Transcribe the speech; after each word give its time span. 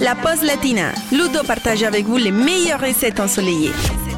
la 0.00 0.14
pause 0.14 0.42
latina. 0.42 0.92
Ludo 1.12 1.42
partage 1.46 1.82
avec 1.82 2.04
vous 2.06 2.16
les 2.16 2.30
meilleures 2.30 2.80
recettes 2.80 3.20
ensoleillées. 3.20 3.72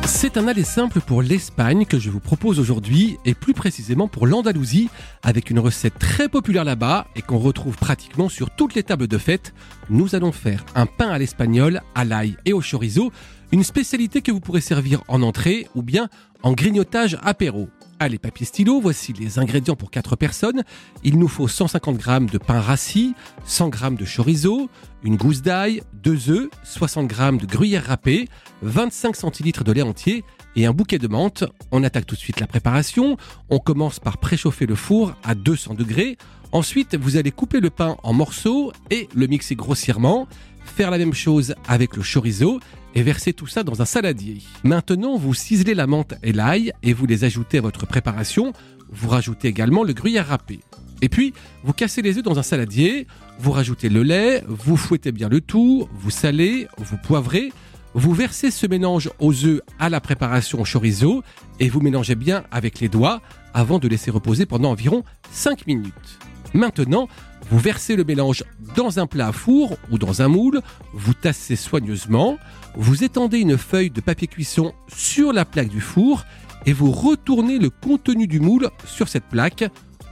C'est 0.04 0.36
un 0.36 0.48
aller 0.48 0.64
simple 0.64 1.00
pour 1.00 1.22
l'Espagne 1.22 1.86
que 1.86 1.98
je 1.98 2.10
vous 2.10 2.20
propose 2.20 2.58
aujourd'hui 2.58 3.18
et 3.24 3.34
plus 3.34 3.54
précisément 3.54 4.08
pour 4.08 4.26
l'Andalousie 4.26 4.90
avec 5.22 5.50
une 5.50 5.58
recette 5.58 5.98
très 5.98 6.28
populaire 6.28 6.64
là-bas 6.64 7.06
et 7.16 7.22
qu'on 7.22 7.38
retrouve 7.38 7.76
pratiquement 7.76 8.28
sur 8.28 8.50
toutes 8.50 8.74
les 8.74 8.82
tables 8.82 9.08
de 9.08 9.18
fête. 9.18 9.54
Nous 9.88 10.14
allons 10.14 10.32
faire 10.32 10.64
un 10.74 10.86
pain 10.86 11.08
à 11.08 11.18
l'espagnol, 11.18 11.80
à 11.94 12.04
l'ail 12.04 12.36
et 12.44 12.52
au 12.52 12.60
chorizo, 12.60 13.12
une 13.52 13.64
spécialité 13.64 14.22
que 14.22 14.32
vous 14.32 14.40
pourrez 14.40 14.60
servir 14.60 15.02
en 15.08 15.22
entrée 15.22 15.68
ou 15.74 15.82
bien 15.82 16.08
en 16.42 16.52
grignotage 16.52 17.18
apéro. 17.22 17.68
Allez, 18.02 18.18
papier 18.18 18.46
stylo, 18.46 18.80
voici 18.80 19.12
les 19.12 19.38
ingrédients 19.38 19.76
pour 19.76 19.90
4 19.90 20.16
personnes. 20.16 20.62
Il 21.04 21.18
nous 21.18 21.28
faut 21.28 21.48
150 21.48 22.02
g 22.02 22.18
de 22.32 22.38
pain 22.38 22.58
rassis, 22.58 23.14
100 23.44 23.72
g 23.72 23.90
de 23.90 24.06
chorizo, 24.06 24.70
une 25.02 25.16
gousse 25.16 25.42
d'ail, 25.42 25.82
2 26.02 26.30
œufs, 26.30 26.48
60 26.64 27.10
g 27.14 27.16
de 27.36 27.44
gruyère 27.44 27.84
râpée, 27.84 28.26
25 28.62 29.14
centilitres 29.14 29.64
de 29.64 29.72
lait 29.72 29.82
entier 29.82 30.24
et 30.56 30.64
un 30.64 30.72
bouquet 30.72 30.96
de 30.96 31.08
menthe. 31.08 31.44
On 31.72 31.84
attaque 31.84 32.06
tout 32.06 32.14
de 32.14 32.20
suite 32.20 32.40
la 32.40 32.46
préparation. 32.46 33.18
On 33.50 33.58
commence 33.58 34.00
par 34.00 34.16
préchauffer 34.16 34.64
le 34.64 34.76
four 34.76 35.12
à 35.22 35.34
200 35.34 35.74
degrés. 35.74 36.16
Ensuite, 36.52 36.96
vous 36.96 37.18
allez 37.18 37.30
couper 37.30 37.60
le 37.60 37.68
pain 37.68 37.98
en 38.02 38.14
morceaux 38.14 38.72
et 38.90 39.10
le 39.14 39.26
mixer 39.26 39.56
grossièrement. 39.56 40.26
Faire 40.74 40.90
la 40.90 40.98
même 40.98 41.14
chose 41.14 41.54
avec 41.68 41.96
le 41.96 42.02
chorizo 42.02 42.60
et 42.94 43.02
verser 43.02 43.32
tout 43.32 43.46
ça 43.46 43.62
dans 43.62 43.82
un 43.82 43.84
saladier. 43.84 44.38
Maintenant, 44.64 45.16
vous 45.16 45.34
ciselez 45.34 45.74
la 45.74 45.86
menthe 45.86 46.14
et 46.22 46.32
l'ail 46.32 46.72
et 46.82 46.92
vous 46.92 47.06
les 47.06 47.24
ajoutez 47.24 47.58
à 47.58 47.60
votre 47.60 47.86
préparation. 47.86 48.52
Vous 48.90 49.08
rajoutez 49.08 49.48
également 49.48 49.84
le 49.84 49.92
gruyère 49.92 50.28
râpé. 50.28 50.60
Et 51.02 51.08
puis, 51.08 51.32
vous 51.64 51.72
cassez 51.72 52.02
les 52.02 52.18
œufs 52.18 52.22
dans 52.22 52.38
un 52.38 52.42
saladier, 52.42 53.06
vous 53.38 53.52
rajoutez 53.52 53.88
le 53.88 54.02
lait, 54.02 54.44
vous 54.46 54.76
fouettez 54.76 55.12
bien 55.12 55.28
le 55.28 55.40
tout, 55.40 55.88
vous 55.94 56.10
salez, 56.10 56.66
vous 56.78 56.98
poivrez, 56.98 57.52
vous 57.94 58.12
versez 58.12 58.50
ce 58.50 58.66
mélange 58.66 59.10
aux 59.18 59.44
œufs 59.44 59.60
à 59.78 59.88
la 59.88 60.00
préparation 60.00 60.60
au 60.60 60.64
chorizo 60.64 61.22
et 61.58 61.68
vous 61.68 61.80
mélangez 61.80 62.14
bien 62.14 62.44
avec 62.50 62.80
les 62.80 62.88
doigts 62.88 63.20
avant 63.54 63.78
de 63.78 63.88
laisser 63.88 64.10
reposer 64.10 64.46
pendant 64.46 64.70
environ 64.70 65.04
5 65.32 65.66
minutes. 65.66 66.29
Maintenant, 66.52 67.08
vous 67.50 67.58
versez 67.58 67.96
le 67.96 68.04
mélange 68.04 68.44
dans 68.76 68.98
un 68.98 69.06
plat 69.06 69.28
à 69.28 69.32
four 69.32 69.76
ou 69.90 69.98
dans 69.98 70.22
un 70.22 70.28
moule, 70.28 70.60
vous 70.92 71.14
tassez 71.14 71.56
soigneusement, 71.56 72.38
vous 72.74 73.04
étendez 73.04 73.38
une 73.38 73.58
feuille 73.58 73.90
de 73.90 74.00
papier 74.00 74.28
cuisson 74.28 74.72
sur 74.88 75.32
la 75.32 75.44
plaque 75.44 75.68
du 75.68 75.80
four 75.80 76.24
et 76.66 76.72
vous 76.72 76.90
retournez 76.90 77.58
le 77.58 77.70
contenu 77.70 78.26
du 78.26 78.40
moule 78.40 78.68
sur 78.84 79.08
cette 79.08 79.24
plaque. 79.24 79.64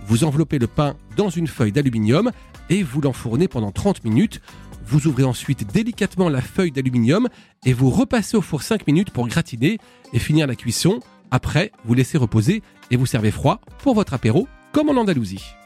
Vous 0.07 0.25
enveloppez 0.25 0.59
le 0.59 0.67
pain 0.67 0.97
dans 1.17 1.29
une 1.29 1.47
feuille 1.47 1.73
d'aluminium 1.73 2.31
et 2.71 2.83
vous 2.83 3.01
l'enfournez 3.01 3.49
pendant 3.49 3.73
30 3.73 4.05
minutes. 4.05 4.41
Vous 4.87 5.07
ouvrez 5.07 5.25
ensuite 5.25 5.71
délicatement 5.71 6.29
la 6.29 6.41
feuille 6.41 6.73
d'aluminium 6.73 7.29
et 7.67 7.73
vous 7.73 7.91
repassez 7.91 8.37
au 8.37 8.43
four 8.43 8.63
5 8.63 8.87
minutes 8.87 9.11
pour 9.11 9.29
gratiner 9.29 9.79
et 10.13 10.19
finir 10.19 10.47
la 10.47 10.57
cuisson. 10.57 11.01
Après, 11.31 11.73
vous 11.85 11.95
laissez 11.95 12.17
reposer 12.17 12.63
et 12.91 12.97
vous 12.97 13.07
servez 13.07 13.31
froid 13.31 13.61
pour 13.83 13.95
votre 13.95 14.15
apéro 14.15 14.49
comme 14.73 14.89
en 14.89 14.97
Andalousie. 14.97 15.58